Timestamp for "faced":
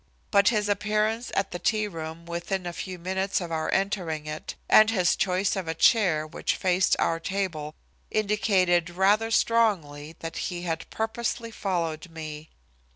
6.55-6.95